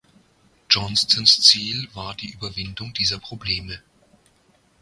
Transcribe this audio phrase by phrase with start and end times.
[0.67, 3.83] Johnstons Ziel war die Überwindung dieser Probleme.